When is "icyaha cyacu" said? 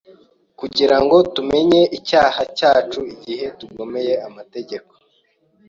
1.97-2.99